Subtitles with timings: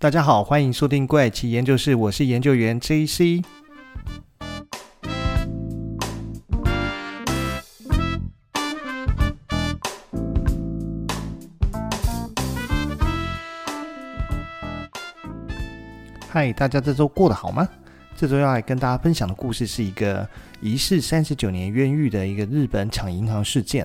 [0.00, 3.42] 大家好，欢迎收听怪奇研究室，我是研究员 JC。
[16.28, 17.68] 嗨，大家这周过得好吗？
[18.16, 20.28] 这周要来跟大家分享的故事是一个
[20.60, 23.84] 疑似三十九年冤狱的一个日本抢银行事件。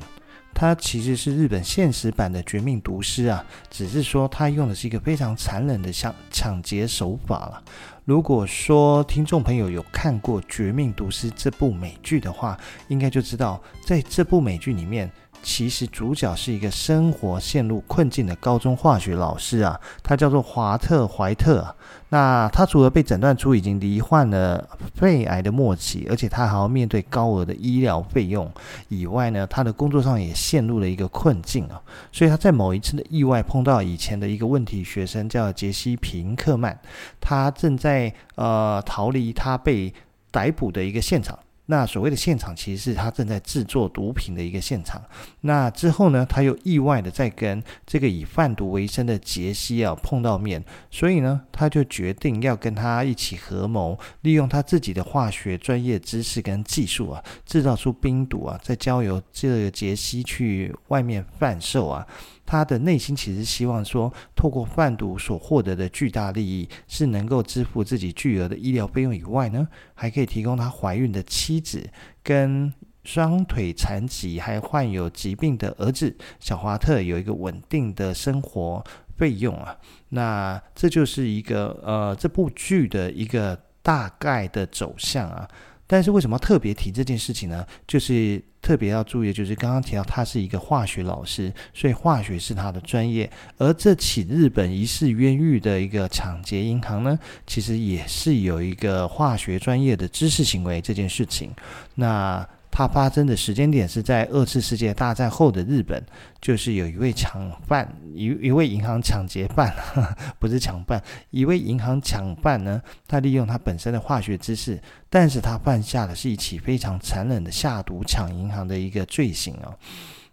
[0.53, 7.63] 它其实是日本现实版的《绝命毒师》啊，只是说它用的是一个非常残忍的抢抢劫手法了。
[8.05, 15.11] 如果说听众朋友有看过《绝命毒师》这部美剧的话，应该就知道在这部美剧里面。
[15.43, 21.75] 其实主角是一个生活陷入困境的高中化学老师啊，他叫做华特·怀特。
[22.09, 28.49] 那他除了被诊断出已经罹患了肺癌的末期，而且他还要面对高额的医疗费用
[28.87, 31.81] 以外呢，他的工作上也陷入了一个困境啊。
[32.11, 36.77] 所以他在某一次的意外碰到以前的一个问题学生，叫杰西·平克曼，
[37.19, 39.93] 他正在呃逃离他被
[40.31, 41.37] 逮捕的一个现场。
[41.73, 45.01] 那所谓的现场，其实是他正在制作毒品的一个现场。
[45.41, 62.05] 那之后呢，他又意外的在跟这个以贩毒为生的杰西啊碰到面，所以呢，他就决定要跟他一起合谋，利用他自己的化学专业知识跟技术啊，制造出冰毒啊，再交由这个杰西去外面贩售啊。
[62.53, 71.89] 他的内心其实希望说，透过贩毒所获得的巨大利益，是能够支付自己巨额的医疗费用以外呢，还可以提供他怀孕的妻子
[72.21, 72.71] 跟
[73.03, 78.83] 双腿残疾还患有疾病的儿子小华特有一个稳定的生活
[79.17, 79.75] 费用啊。
[80.09, 85.49] 那这就是一个呃这部剧的一个大概的走向啊。
[85.87, 87.65] 但是为什么要特别提这件事情呢？
[87.87, 93.29] 就是特别要注意，就是刚刚提到他是一个化学老师，所以化学是他的专业。
[93.59, 101.51] 而这起日本疑似冤狱的一个抢劫银行呢，其实也是有一个化学专业的知识行为这件事情。
[101.93, 102.47] 那。
[102.75, 106.03] 它发生的时间点是在二次世界大战后的日本，
[106.41, 109.71] 就是有一位抢犯，一一位银行抢劫犯，
[110.39, 119.77] 不是抢犯，一位银行抢犯呢，他利用他本身的化学知识，但是他犯下的是一起非常残忍的下毒抢银行的一个罪行哦。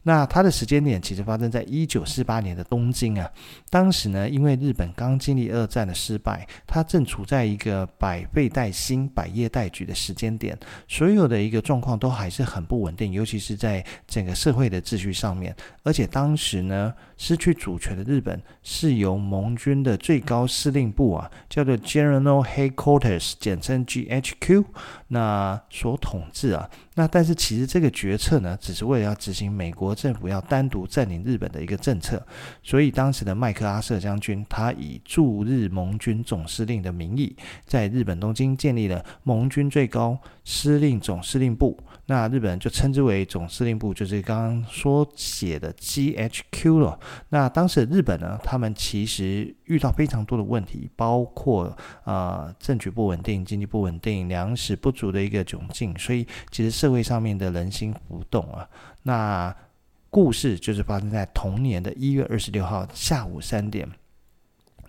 [0.02, 3.30] 那它的时间点其实发生在一九四八年的东京啊，
[3.68, 10.58] 当时呢，因为日本刚经历二战的失败，它正处在一个百废待兴、百业待举的时间点，
[10.88, 15.54] 所有的一个状况都还是很不稳定，尤其是在整个社会的秩序上面。
[15.82, 24.64] 而且当时呢，失去主权的日本是由盟军的最高司令部啊，叫做 General Headquarters，简称 GHQ，
[25.08, 26.70] 那所统治啊。
[27.00, 32.22] 那但是其实这个决策呢，只是为了要执行美国政府要单独占领日本的一个政策，
[32.62, 37.34] 所以当时的麦克阿瑟将军，他以驻日盟军总司令的名义，
[37.64, 40.18] 在日本东京建立了盟军最高
[40.50, 41.78] 司令总司令部。
[42.06, 46.98] 那日本人就称之为总司令部，就是刚刚说写的 GHQ 了。
[47.28, 51.66] 那当时的日本呢，他们其实遇到非常多的问题，包括
[52.02, 58.68] 啊、呃、政局不稳定、经济不稳定、粮食不足的一个窘境，所以其实社会上面的人心浮动啊。
[59.04, 59.54] 那
[60.08, 63.88] 故事就是发生在同年的一月二十六号下午三点，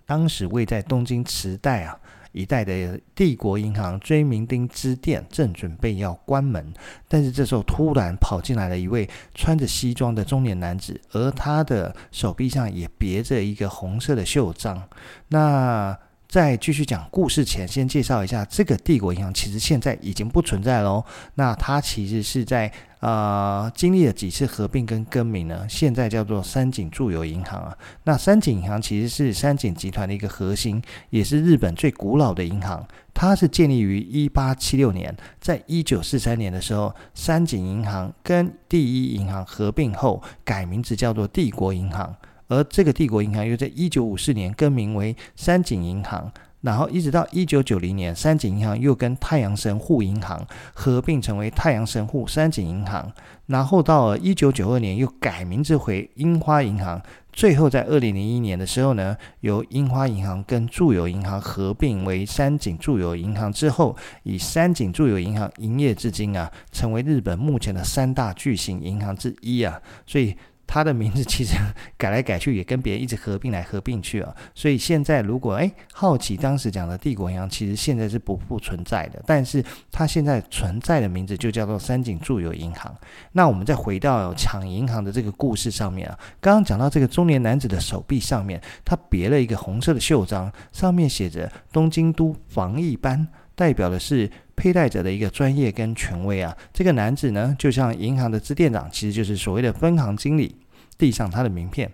[0.04, 1.96] 当时位在东京池袋啊。
[2.32, 6.72] 一代的帝国银行追名丁支店正准备要关门，
[7.08, 14.82] 但是这时候突然跑进来了一位穿着西装的中年男子，而他的手臂上也别着一个红色的袖章。
[15.28, 15.96] 那
[16.32, 21.04] 在继续讲故事前，先介绍一下这个帝国银行，其实现在已经不存在喽。
[21.34, 27.76] 那它其实是在呃经历了几次合并跟更名呢，现在叫做三井住友银行啊。
[28.04, 32.82] 那三井银行其实是三井集团的一个核心，也是日本最古老的银行。
[33.12, 42.16] 它是建立于一八七六年，在一九四三年的时候，三井银行跟第一银行合并后，改名字叫做帝国银行。
[42.52, 53.10] 而这个帝国银行又在一九五四年更名为三井银行，然后一直到一九九零年，三井银行又跟太阳神户银行合并成为太阳神户三井银行，
[53.46, 57.00] 然后到了一九九二年又改名字回樱花银行，
[57.32, 70.36] 最后在二零零一年的时候呢，由樱花银行跟住友银行合并为三井住友银行之后，以三井住友银行营业至今啊，成为日本目前的三大巨型银行之一啊，所以。
[70.72, 71.54] 他的名字其实
[71.98, 74.34] 改来改去，也跟别人一直合并来合并去啊。
[74.54, 82.90] 所以现在如果诶好奇当时讲的帝国银行，其实现在是不复存在的，但是它现在存在的名字就叫做三井住友银行。
[83.32, 94.30] 那我们再回到抢银行的这个故事上面啊，刚刚讲到这个中年男子的手臂上面，他别了一个红色的袖章，上面写着东京都防疫班，代表的是。
[94.54, 100.54] 佩戴者的一个专业跟权威啊，这个男子呢，就像银行的支店长，其实就是所谓的分行经理。
[101.02, 101.90] 递上他的名片，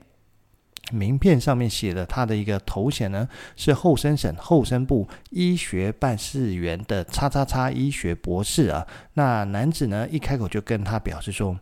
[0.92, 3.26] 名片上面写的他的一个头衔呢，
[3.56, 8.86] 是后生省后生部医学办事员的叉叉叉医学博士啊。
[9.14, 11.58] 那男子呢，一开口就跟他表示说：“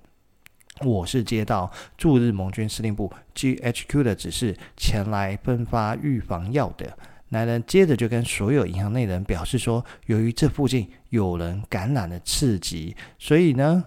[0.85, 6.99] 我是接到驻日盟军司令部 GHQ 的指示，前来分发预防药的。”
[7.31, 13.85] 男人接着就跟所有银行内人表示说，由于这附近有人感染了刺激，所以呢，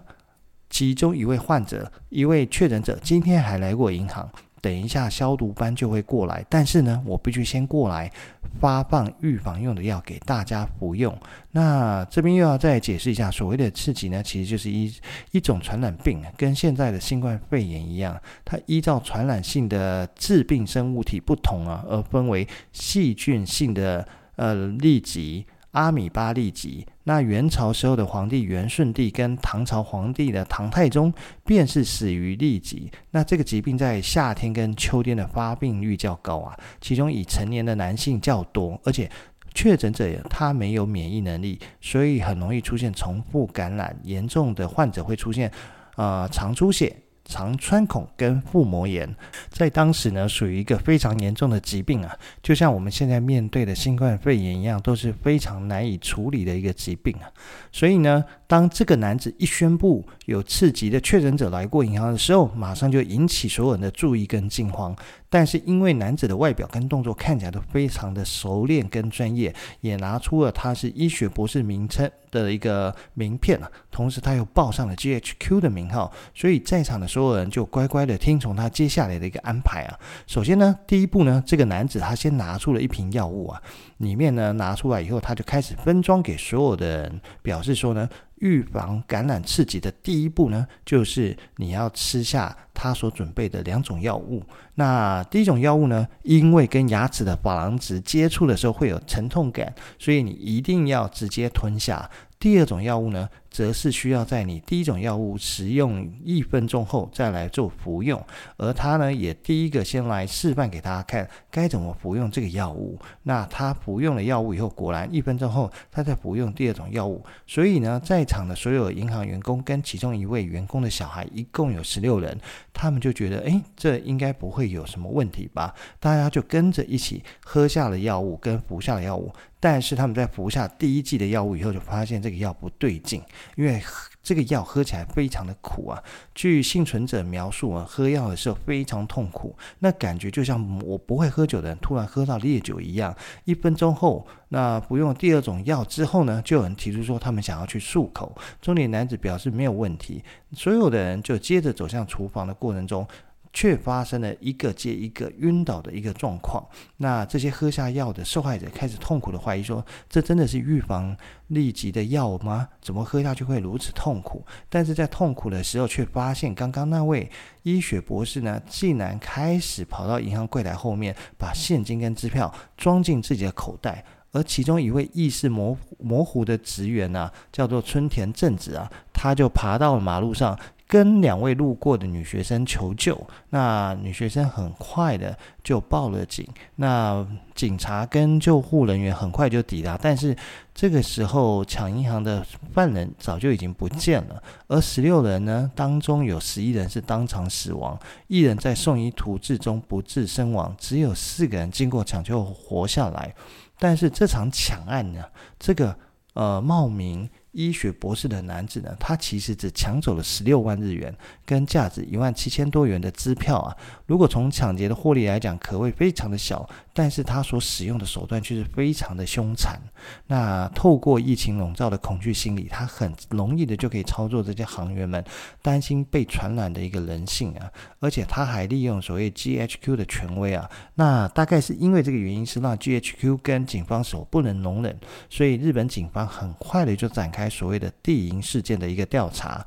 [0.69, 4.29] 其中一位患者、一位确诊者今天还来过银行。
[4.61, 8.11] 等一下，消毒班就会过来，但是呢，我必须先过来
[8.59, 11.17] 发放预防用的药给大家服用。
[11.51, 14.93] 那这边又要再解释一下，所谓的刺激呢，其实就是一
[15.31, 24.05] 一种传染病，跟现在的新冠肺炎一样，它依照传染性的致病生物体不同啊，而分为细菌性的
[24.35, 25.45] 呃痢疾。
[25.71, 31.11] 阿米巴痢疾，那元朝时候的皇帝元顺帝跟唐朝皇帝的唐太宗
[31.43, 32.91] 便是死于痢疾。
[33.09, 39.09] 那这个疾病在夏天跟秋天的发病率较高啊，其中以成年的男性较多，而且
[39.55, 45.51] 确诊者他没有免疫能力，所以很容易出现重复感染，严重的患者会出现
[45.95, 46.95] 呃肠出血。
[47.29, 49.15] 肠穿孔跟腹膜炎，
[49.49, 57.29] 在当时呢，属于一个非常严重的疾病啊，就像我们现在面对的新冠肺炎一样，都是非常难以处理的一个疾病啊。
[57.71, 64.95] 所以呢，当这个男子一宣布有次级的确诊者来过银行的时候，马上就引起所有人的注意跟惊慌。
[65.31, 79.93] 但是因为男子的外表跟动作看起来都非常的熟练跟专业，也拿出了他是医学博士名称的一个名片啊，同时他又报上了 GHQ 的名号，所以在场的所有人就乖乖的听从他接下来的一个安排啊。
[80.25, 83.61] 首先呢，第一步呢，这个男子他先拿出了一瓶药物啊，
[83.97, 88.09] 里面呢拿出来以后，他就开始分装给所有的人，表示说呢。
[88.39, 94.43] 预防感染刺激的第一步呢，就是你要吃下他所准备的两种药物。
[94.75, 102.09] 那第一种药物呢，因为跟牙齿的珐琅质接触的时候会有疼痛感，所以你一定要直接吞下。
[102.39, 108.23] 第二种药物呢，则是需要在你第一种药物使用一分钟后再来做服用，
[108.57, 112.97] 而他呢，也第一个先来示范给大家看该怎么服用这个药物。
[113.23, 117.23] 那他服用了药物以后，果然一分钟后他再服用第二种药物。
[117.47, 122.37] 所以呢，在场的所有银行员工跟其中一位员工的小孩，一共有十六人，
[122.81, 125.75] 他们就觉得，哎，这应该不会有什么问题吧？
[125.99, 129.29] 大家就跟着一起喝下了药物跟服下了药物。
[129.59, 133.21] 但是他们在服下第一剂的药物以后，就发现这个药不对劲，
[133.57, 133.83] 因为
[134.21, 136.03] 这个药喝起来非常的苦啊。
[136.35, 143.15] 据幸存者描述啊，喝药的时候非常痛苦，那感觉就像我不会喝酒的人突然喝到烈酒一样。
[143.45, 148.35] 一分钟后，那服用第二种药之后呢，就有人提出说他们想要去漱口。
[148.61, 150.23] 中年男子表示没有问题，
[150.53, 153.07] 所有的人就接着走向厨房的过程中。
[153.51, 156.63] 却发生了一个接一个晕倒的一个状况。
[156.97, 161.15] 那这些喝下药的受害者开始痛苦地怀疑说：“这真的是预防
[161.49, 162.67] 痢疾的药吗？
[162.81, 167.29] 怎么喝下去会如此痛苦？”但是在痛苦的时候，却发现刚刚那位
[167.63, 174.03] 医学博士呢，竟然开始跑到银行柜台后面，把现金跟支票装进自己的口袋。
[174.31, 180.55] 而其中一位意识模模糊的职员呢、叫做春田正子啊，他就爬到了马路上。
[180.89, 183.15] 跟两位路过的女学生求救，
[183.51, 186.43] 那女学生很快的就报了警。
[186.77, 190.35] 那警察跟救护人员很快就抵达，但是
[190.73, 192.43] 这个时候抢银行的
[192.73, 194.41] 犯人早就已经不见了。
[194.65, 203.31] 而十六人呢，当中有十一人是当场死亡，一人在送医途中中不治身亡，只有四个人经过抢救活下来。
[203.77, 205.23] 但是这场抢案呢，
[205.59, 205.95] 这个
[206.33, 207.29] 呃冒名。
[207.59, 211.13] 医学博士的男子呢，他其实只抢走了十六万日元，
[211.45, 213.75] 跟价值一万七千多元的支票啊。
[214.05, 219.79] 如果从抢劫的获利来讲，可谓非常的小，但是他所使用的手段却是非常的凶残。
[220.27, 225.23] 那透过疫情笼罩的恐惧心理，他很容易的就可以操作这些行员们
[225.61, 227.71] 担心被传染的一个人性啊。
[228.01, 237.49] 而且他还利用所谓 GHQ 的权威啊，那大概是因为这个原因，是让 GHQ 跟警方所不能容忍，所以日本警方很快的就展开。
[237.49, 239.65] 所谓的地营事件的一个调查，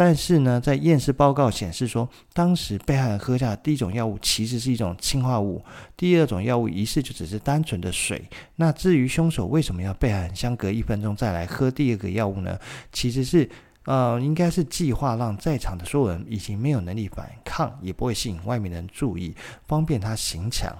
[0.00, 5.60] 但是呢，在验尸报告显示说，当时被害人喝下的第一种药物其实是一种氰化物，
[5.96, 8.30] 第二种药物疑似就只是单纯的水。
[8.54, 12.56] 那至于凶手为什么要被害人相隔一分钟再来喝第二个药物呢？
[12.92, 13.50] 其实是
[13.86, 19.34] 呃，应该是计划让在场的所有人已经没有能力反抗，也不会吸引外面的人注意，
[19.66, 20.72] 方便他行抢。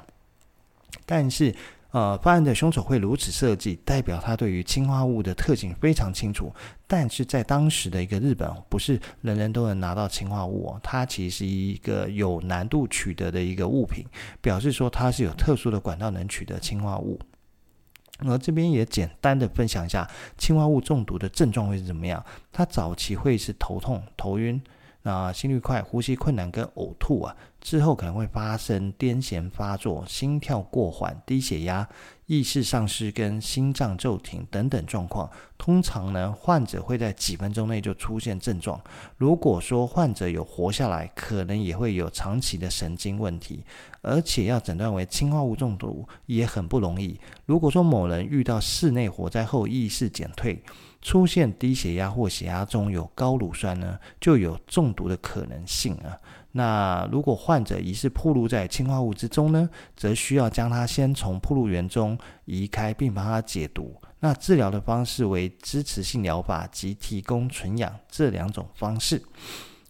[1.05, 1.53] 但是。
[1.90, 6.52] 呃，犯案的凶手会如此设计，代表他对于氰化物的特性非常清楚。
[6.87, 14.04] 但是在当时的一个日本，不是人人都能拿到氰化物哦，它其实是一个有难度取得的一个物品，
[14.42, 17.18] 表示说它是有特殊的管道能取得氰化物。
[18.18, 22.23] 而这边也简单的分享一下氰化物中毒的症状会是怎么样。
[22.52, 24.61] 它早期会是头痛、头晕。
[25.02, 31.87] 那心率快、呼吸困难跟呕吐啊，之后可能会发生癫痫发作、心跳过缓、低血压、
[32.27, 35.29] 意识丧失跟心脏骤停等等状况。
[35.59, 38.81] 通常呢，患者会在几分钟内就出现症状。
[39.17, 43.65] 如果说患者有活下来，可能也会有长期的神经问题，
[44.03, 47.21] 而且要诊断为氰化物中毒也很不容易。
[47.45, 50.62] 如果说某人遇到室内火灾后意识减退，
[51.03, 56.17] 出现低血压或血压中有高乳酸呢，就有中毒的可能性啊。
[56.52, 63.95] 那如果患者疑似暴露在氰化物之中呢，则需要将他先从暴露源中移开，并帮他解毒。
[64.21, 69.23] 那治疗的方式为支持性疗法及提供纯氧这两种方式。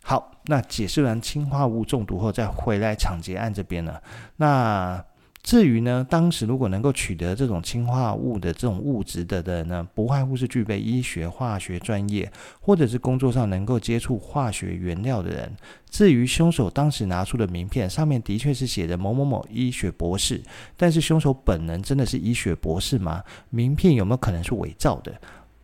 [0.02, 4.00] 好，那解释完氰化物中毒后，再回来抢劫案这边呢，
[4.36, 5.04] 那。
[5.42, 12.30] 至于呢，当时如果能够取得这种氰化物的这种物质的人呢，不外乎是具备医学、化学专业，
[12.60, 15.56] 或者是工作上能够接触化学原料的人。
[15.88, 20.42] 至于凶手当时拿出的名片，上面的确是写着某某某医学博士，
[20.76, 23.22] 但是凶手本人真的是医学博士吗？
[23.48, 25.18] 名片有没有可能是伪造的？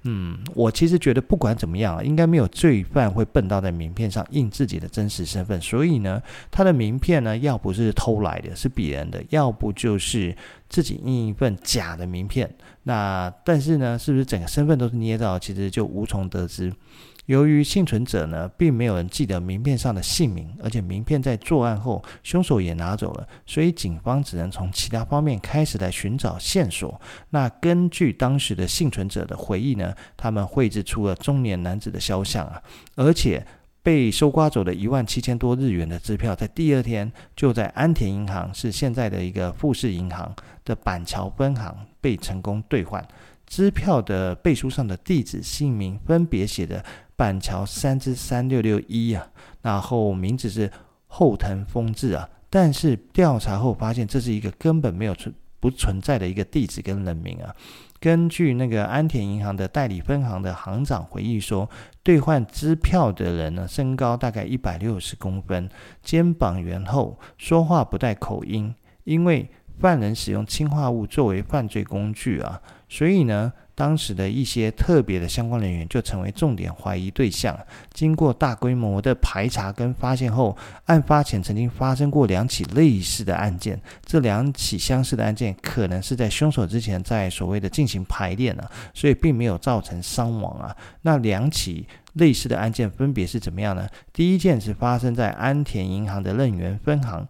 [0.05, 5.59] 嗯，我其实觉得不管怎么样，应该没有罪犯会笨到在名片上印自己的真实身份。
[5.61, 10.37] 所以呢，他的名片呢，要不是偷来的，是别人的；要不就是
[10.75, 12.53] 自己印一份假的名片。
[12.83, 15.39] 那但是呢，是不是整个身份都是捏造？
[15.39, 16.73] 其实就无从得知。
[17.27, 27.01] 由于幸存者呢，并没有人记得名片上的姓名，而且名片在作案后，凶手也拿走了，所以警方只能从其他方面开始来寻找线索。
[27.31, 32.61] 那根据当时的幸存者的回忆呢，他们绘制出了中年男子的肖像啊，
[32.97, 33.47] 而且
[33.85, 43.07] 被收刮走的一万七千多日元的支票，在第二天就在安田银行，是现在的一个富士银行的板桥分行被成功兑换。
[43.47, 46.83] 支票的背书上的地址、姓名分别写着。
[47.17, 49.25] 板桥三之三六六一啊，
[49.63, 50.69] 然后名字是
[51.07, 55.33] 后藤丰治啊，但是调查后发现这是一个根本没有存
[55.65, 57.57] 不存在的一个地址跟人名啊。
[57.99, 61.71] 根据那个安田银行的代理分行的行长回忆说，
[62.03, 65.71] 兑换支票的人呢，身高大概一百六十公分，
[66.03, 68.75] 肩膀圆厚，说话不带口音。
[69.05, 73.55] 因为犯人使用氰化物作为犯罪工具啊，所以呢。
[73.75, 77.59] 当时的一些特别的相关人员就成为重点怀疑对象。
[77.93, 83.81] 经过大规模的排查跟发现后，案发前曾经发生过两起类似的案件。
[84.05, 90.77] 这两起相似的案件可能是在凶手之前在所谓的进行排练啊，所以并没有造成伤亡啊。
[91.03, 93.89] 那两起类似的案件分别是怎么样呢？
[94.13, 97.27] 第一件是发生在安田银行的任元分行，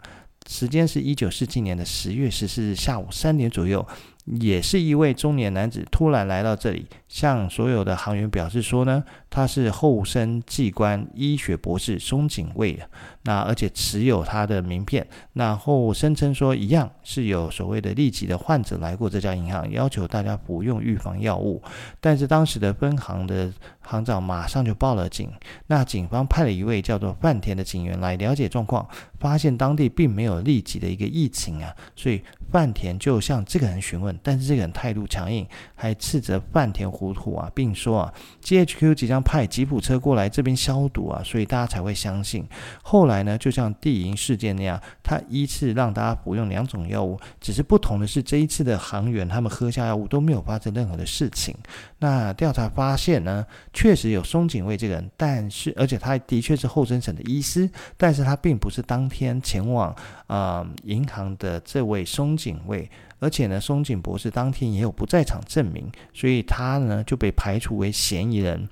[0.46, 3.86] 时间是一九四七年的十月十四日下午三点左右。
[4.24, 12.78] 也是一位中年男子突然来到这里，向所有的行员表示说呢，他是后生技官医学博士松井卫，
[13.24, 21.62] 那而且持有他的名片，然后声称说一样是有所谓的痢疾的患者来过这家银行，要求大家服用预防药物，
[22.00, 23.52] 但是当时的分行的
[23.82, 25.30] 行长马上就报了警，
[25.66, 28.88] 那警方派了一位叫做饭田的警员来了解状况，
[29.24, 34.14] 发现当地并没有立即的一个疫情啊，所以饭田就向这个人询问。
[34.22, 42.46] 但是这个人态度强硬，还斥责饭田糊涂啊，并说啊，GHQ 即将派吉普车过来这边消毒啊，所以大家才会相信。
[42.82, 51.56] 后来呢，就像地营事件那样，他依次让大家服用两种药物，只是不同的是，这一次的航员他们喝下药物都没有发生任何的事情。
[51.98, 59.94] 那调查发现呢，确实有松井卫这个人，但是而且他的确是后生省的医师，但是他并不是当天前往
[60.26, 62.90] 啊、银行的这位松井卫。
[63.20, 68.68] 而且呢，松井博士当天也有不在场证明，所以他呢就被排除为嫌疑人。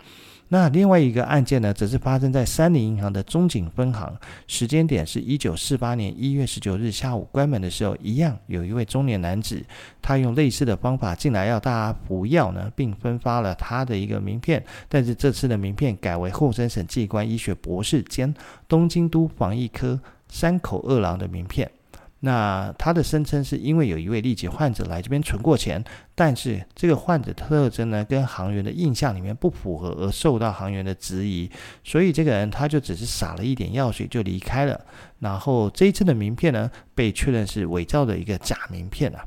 [0.49, 4.15] 那另外一个案件呢，则是发生在三菱银行的中井分行，
[4.47, 9.65] 时间点是一九四八年一月十九日下午关门的时候，一样有一位中年男子，
[10.03, 18.35] 他用类似的方法进来要大家服药呢，并分发了他的一个名片，但是这次的名片改为后生省技官医学博士兼
[18.69, 19.99] 东京都防疫科
[20.33, 21.71] 山口二郎的名片。
[22.25, 25.83] 那他的声称是因为有一位痢疾患者来这边存过钱，
[26.15, 31.51] 但是这个患者特征呢，跟行员的印象里面不符合，而受到行员的质疑，
[31.83, 34.81] 所以这个人他就只是撒了一点药水就离开了。
[35.19, 39.27] 然后这一次的名片呢，被确认是伪造的一个假名片啊。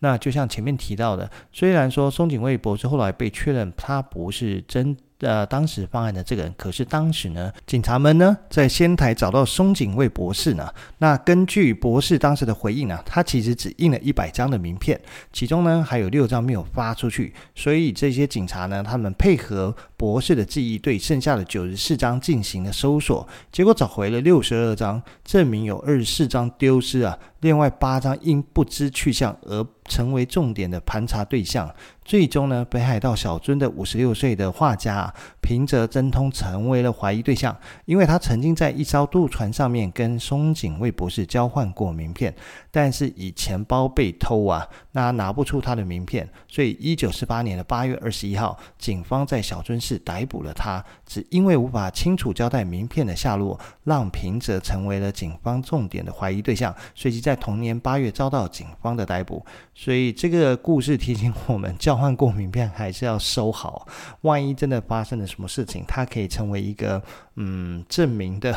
[0.00, 4.96] 那就像前面提到的，虽然说松井卫博士后来被确认他不是真。
[5.20, 10.68] 呃，当时犯案的这个人，可是当时呢，警察们呢在仙台找到松井卫博士呢。
[10.98, 15.00] 那根据博士当时的回应呢，他其实只印了一百张的名片，
[15.32, 17.32] 其中呢还有六张没有发出去。
[17.54, 27.18] 所以这些警察呢，他们配合博士的记忆，对剩下的九十四张进行了搜索，结果找回了六十二张，证明有二十四张丢失啊。
[27.40, 31.74] 另外八张因不知去向而成为重点的盘查对象。
[32.04, 35.10] 最终呢，北海道小樽的五十六岁的画家，
[35.40, 42.34] 平泽真通成为了怀疑对象，因为他曾经在一艘渡船上面跟松井卫博士交换过名片，
[42.70, 59.42] 但是以钱包被偷啊，那拿不出他的名片，所以一九四八年的八月二十一号，警方在小樽市逮捕了他，只因为无法清楚交代名片的下落，让平泽成为了警方重点的怀疑对象，随即在同年八月遭到警方的逮捕。
[59.74, 63.86] 所以这个故事提醒我们，交换过名片还是要收好，
[64.20, 67.02] 万一真的发生了什么事情，它可以成为一个
[67.36, 68.54] 嗯证明的。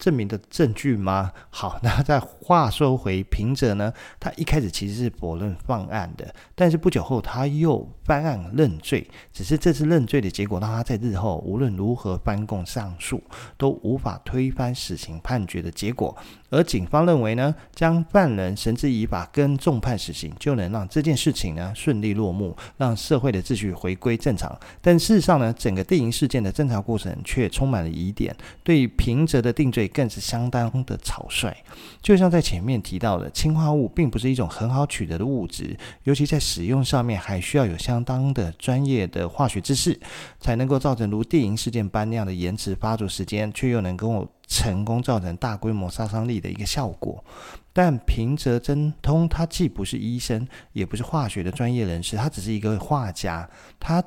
[0.00, 1.30] 证明的证据吗？
[1.50, 13.22] 好， 那再话说回平泽呢，他一开始其实是否认犯案的，但是不久后他又翻案认罪，只是这次认罪的结果让他在日后无论如何翻供上诉，
[13.58, 16.16] 都无法推翻死刑判决的结果。
[16.48, 24.58] 而警方认为呢，将犯人绳之以法跟重判死刑，就能让这件事情呢顺利落幕，让社会的秩序回归正常。
[24.80, 29.89] 但事实上呢，整个电影事件的侦查过程却充满了疑点，对平泽的定罪。
[29.92, 31.54] 更是相当的草率，
[32.00, 40.00] 就像在前面提到的，氰化物并不是一种很好取得的物质，尤其在使用上面还需要有相当的专业的化学知识，
[40.40, 47.24] 才能够造成如电银事件般那样的延迟发作时间，却又能够成功造成大规模杀伤力的一个效果。
[47.72, 54.02] 但平泽真通他既不是医生，也不是化学的专业人士，他只是一个画家，他。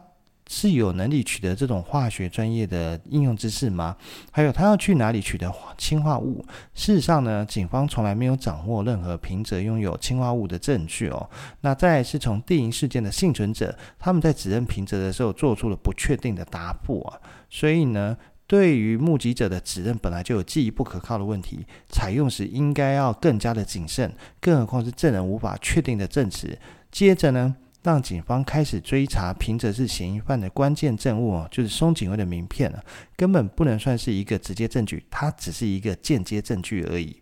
[0.50, 3.96] 是有能力取得这种化学专业的应用知识吗？
[4.32, 6.46] 还有他要去哪里取得氰化物？
[6.74, 11.30] 事实上呢，警方从来没有掌握任何平泽拥有氰化物的证据哦。
[11.62, 17.20] 那再是从电影事件的幸存者，他们在指认平泽的时候做出了不确定的答复啊。
[17.50, 26.58] 所以呢，对于目击者的指认本来就有记忆不可靠的问题，采用时应该要更加的谨慎，更何况是证人无法确定的证词。
[26.92, 32.82] 接着呢，让警方开始追查平泽是嫌疑犯的关键证物哦，就是松井卫的名片了，
[33.18, 37.22] 根本不能算是一个直接证据，它只是一个间接证据而已。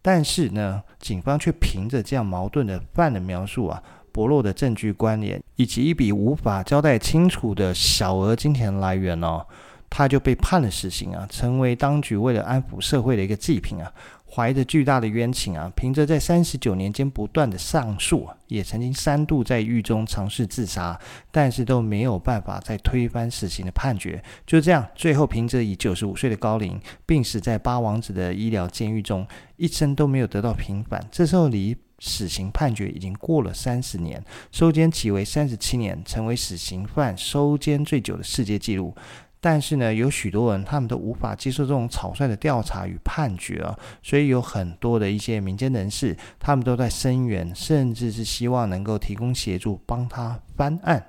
[0.00, 9.46] 但是呢，警方却凭着这样矛盾的犯人描述啊，薄弱的证据关联，以及一笔无法交代清楚的小额金钱来源哦，
[9.90, 13.92] 他就被判了死刑啊，成为当局为了安抚社会的一个祭品啊。
[14.32, 20.98] 怀着巨大的冤情啊，凭着在三十九年间不断的上诉，也曾经三度在狱中尝试自杀，
[21.32, 24.22] 但是都没有办法再推翻死刑的判决。
[24.46, 31.04] 就这样，最后凭着以九十五岁的高龄病死在八王子的医疗监狱中，一生都没有得到平反。
[31.10, 38.94] 这时候离死刑判决已经过了三十年，收监期为三十七年，成为死刑犯收监最久的世界纪录。
[39.40, 51.06] 但是呢，有许多人他们都无法接受这种草率的调查与判决啊，所以有很多的一些民间人士，他们都在声援，甚至是希望能够提供协助，帮他翻案。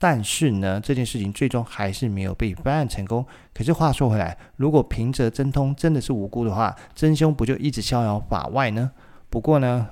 [0.00, 3.24] 但是呢，这件事情最终还是没有被翻案成功。
[3.52, 8.90] 可是话说回来，如果平泽真通真的是无辜的话，真凶不就一直逍遥法外呢？
[9.30, 9.88] 不过呢，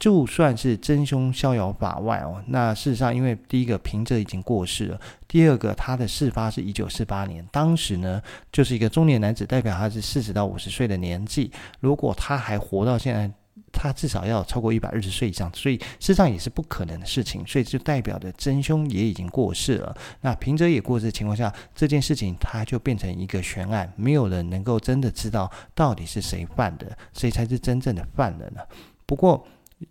[0.00, 11.52] 就算是真凶逍遥法外哦，那事实上，因为第一个平泽已经过世了，第二个他的事发是一九四八年，当时呢就是一个中年男子，代表他是四十到五十岁的年纪。
[11.80, 13.30] 如果他还活到现在，
[13.70, 17.46] 他至少要超过一百二十岁以上，所以事实上也是不可能的事情。
[17.46, 19.94] 所以就代表着真凶也已经过世了。
[20.22, 28.62] 那平泽也过世的情况下，这件事情他就变成一个悬案，没有人能够真的知道到底是谁犯的，谁才是真正的犯人呢？
[29.04, 29.46] 不过。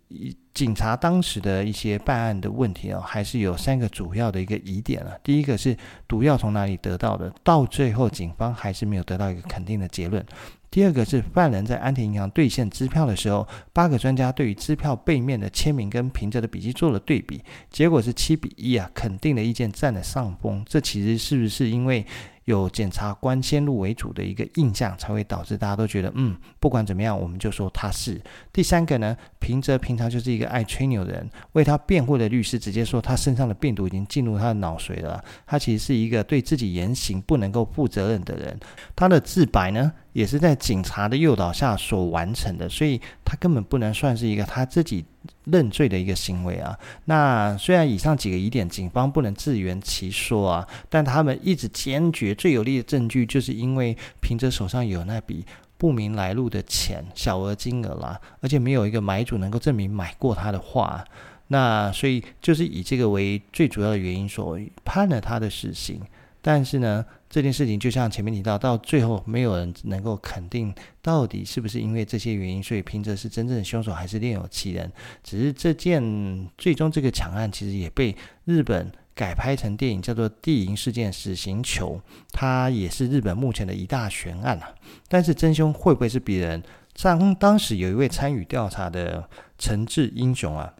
[0.08, 5.12] 一警察当时的一些办案的问题哦，还是有三个主要的一个疑点啊。
[5.22, 5.76] 第一个是
[6.06, 10.24] 毒药从哪里得到的，到最后警方还是没有得到一个肯定的结论。
[10.70, 20.64] 第二个是犯人在安田银行兑现支票的时候，八个专家对于支票背面的签名跟平泽的笔迹做了对比，结果是七比一啊，肯定的意见占了上风。
[20.68, 22.06] 这其实是不是因为？
[22.50, 28.20] 有检察官先入为主的一个印象，才会导致大家都觉得，嗯，不管怎么样，我们就说他是。
[28.52, 35.24] 第三个呢，平泽平常就是一个爱吹牛的人，为他辩护的律师直接说他身上的病毒已经进入他的脑髓了。
[35.46, 38.58] 他其实是一个对自己言行不能够负责任的人。
[38.94, 45.04] 他的自白呢，也是在警察的诱导下所完成的，所以他根本不能算是一个他自己
[45.44, 46.76] 认罪的一个行为啊。
[47.04, 55.44] 那虽然以上几个疑点，警方不能自圆其说啊，但他们一直坚决最有力的证据，就是因为平泽手上有那笔
[55.78, 61.04] 不明来路的钱，小额金额啦，而且没有一个买主能够证明买过他的话，
[61.48, 66.00] 那所以就是以这个为最主要的原因，所判了他的死刑。
[66.42, 74.90] 但是呢，这件事情就像前面提到，到最后没有人能够肯定到底是不是因为这些原因，所以平泽是真正的凶手还是另有其人。
[75.22, 81.96] 只是这件最终这个抢案其实也被日本改拍成电影，叫做《地银事件死刑囚》，
[82.32, 84.74] 它也是日本目前的一大悬案啊。
[85.08, 86.62] 但是真凶会不会是别人？
[87.02, 90.72] 当当时有一位参与调查的陈志英雄啊。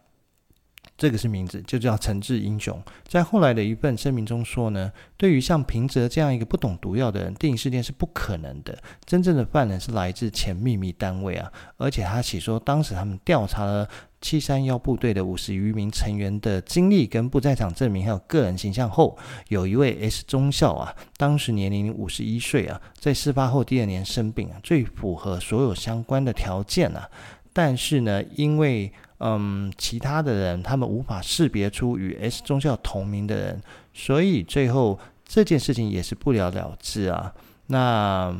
[1.01, 2.79] 这个是名字，就叫陈志英雄。
[3.07, 8.77] 在后来的一份声明中说呢，对于像平泽这样一个不懂毒药的人，电影事件是不可能的。
[9.03, 13.89] 真正的犯人是来自前秘密单位啊，而且他写说，当时他们调查了
[14.21, 27.09] 七三幺部队的五十余名成员的经历跟不在场证明，还有个人形象后，有一位 S 中校啊，当时年龄五十一岁啊，在事发后第二年生病啊，最符合所有相关的条件啊，
[27.51, 33.61] 但是呢，因为嗯，其他的人他们无法识别出与 S 宗教同名的人，
[33.93, 37.33] 所以最后这件事情也是不了了之啊。
[37.67, 38.35] 那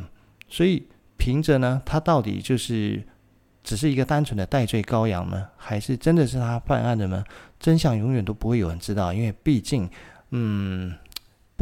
[0.48, 3.02] 所以平泽呢，他到底就是
[3.62, 7.24] 只是一个单纯的代罪羔羊呢，还是真的是他犯案的呢？
[7.60, 9.88] 真相永远都不会有人知道，因为毕竟，
[10.30, 10.92] 嗯。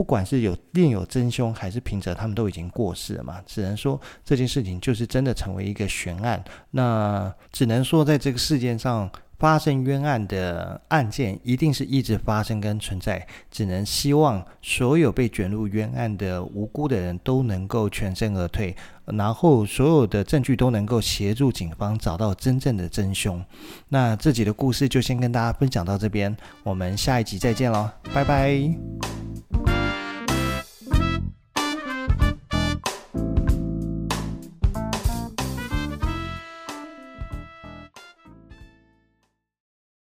[0.01, 6.43] 不管是有另有真凶还是平泽，他们都已经过世了嘛，只能说这件事情就是真的成为一个悬案。
[6.71, 13.27] 那只能说，在这个世界上发生冤案的案件，一定是一直发生跟存在。
[13.51, 23.45] 只能希望所有被卷入冤案的无辜的人都能够全身而退，然后所有的证据都能够协助警方找到真正的真凶。
[23.91, 29.20] 那这集的故事就先跟大家分享到这边，我们下一集再见喽，拜拜。